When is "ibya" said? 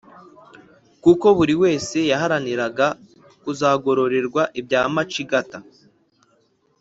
4.59-4.81